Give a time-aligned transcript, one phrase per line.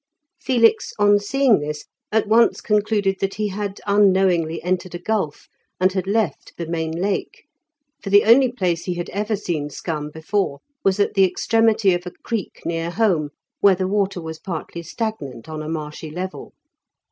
[0.41, 5.47] Felix, on seeing this, at once concluded that he had unknowingly entered a gulf,
[5.79, 7.45] and had left the main Lake,
[8.01, 12.07] for the only place he had ever seen scum before was at the extremity of
[12.07, 13.29] a creek near home,
[13.59, 16.51] where the water was partly stagnant on a marshy level.